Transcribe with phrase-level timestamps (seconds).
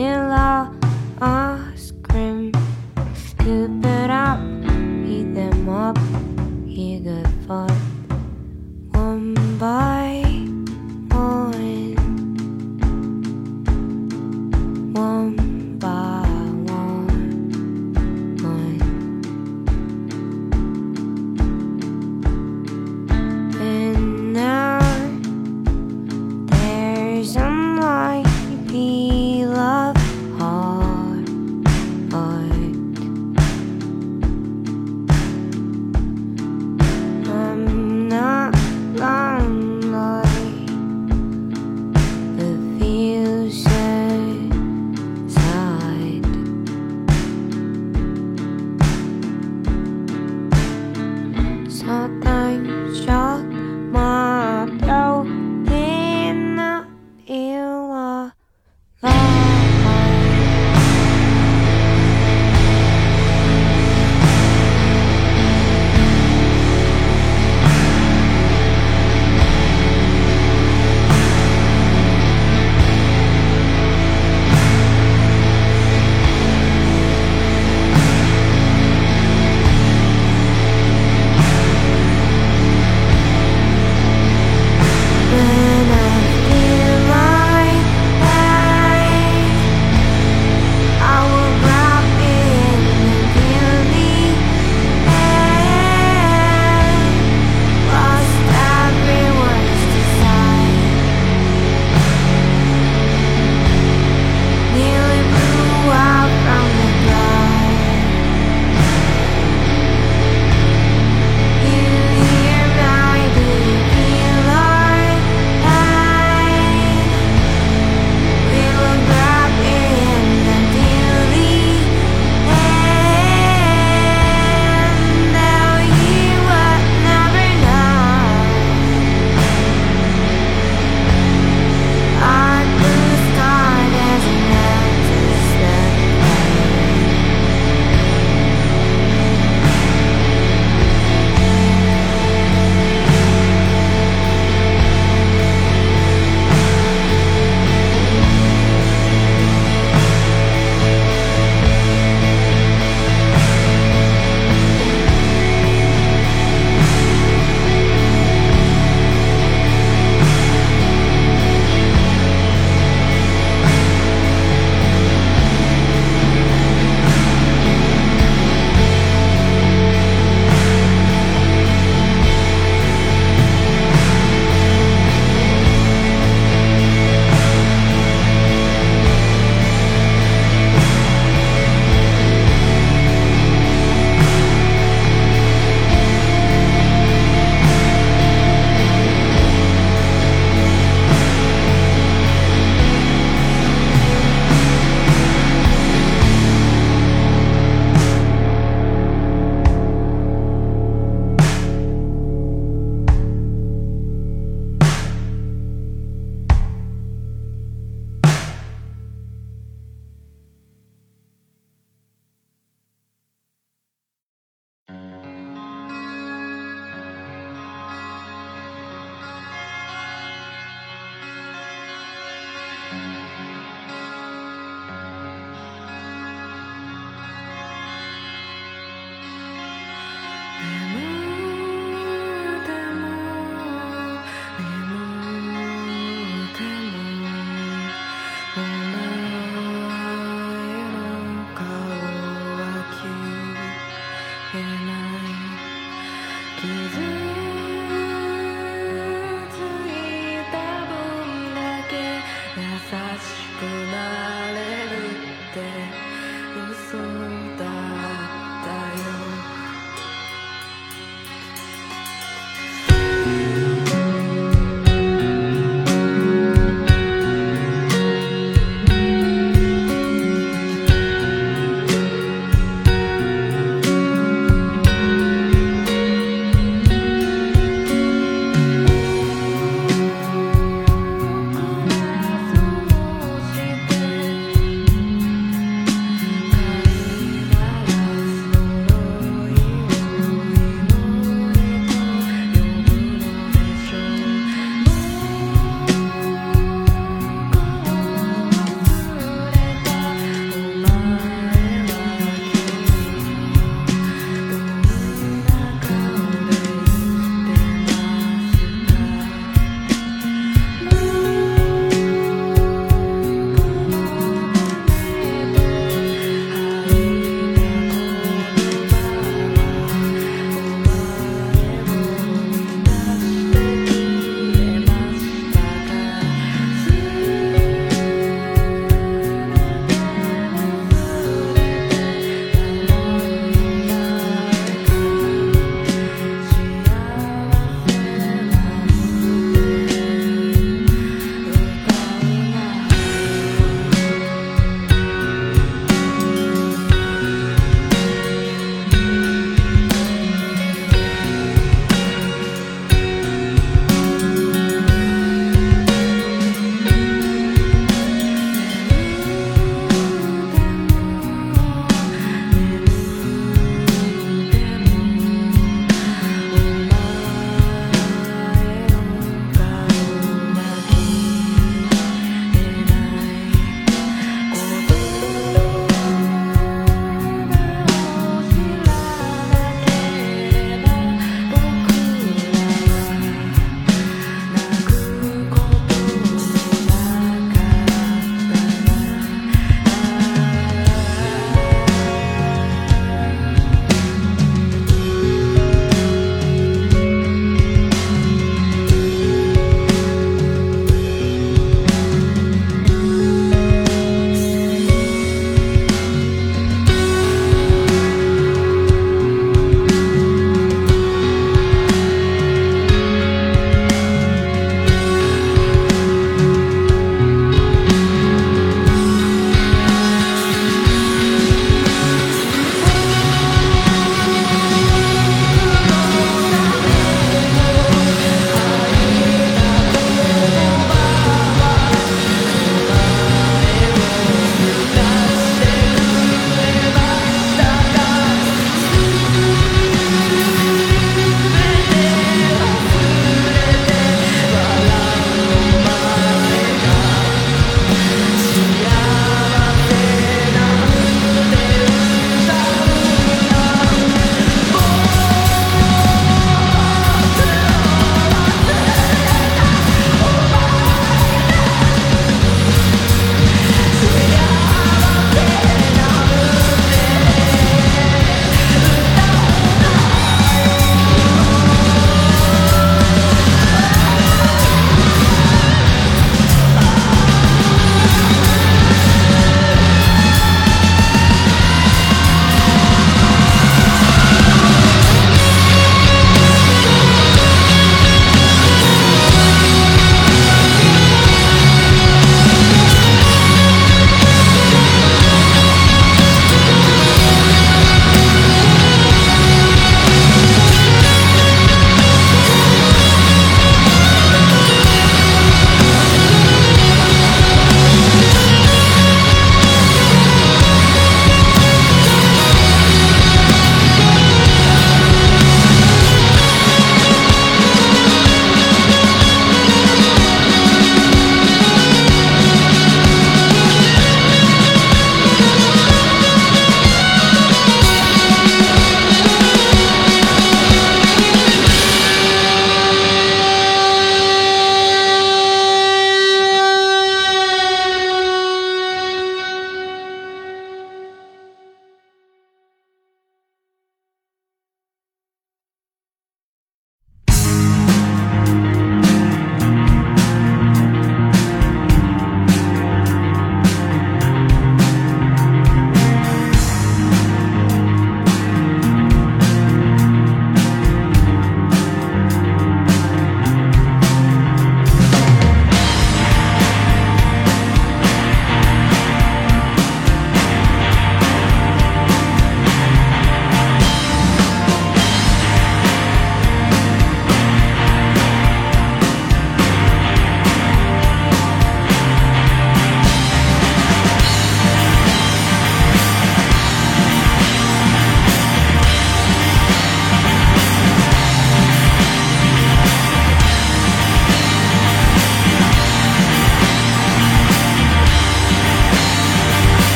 [0.00, 0.49] 你啦。